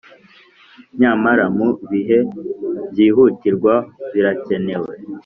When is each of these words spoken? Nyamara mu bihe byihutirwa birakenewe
Nyamara 0.99 1.45
mu 1.57 1.67
bihe 1.89 2.17
byihutirwa 2.91 3.73
birakenewe 4.13 4.91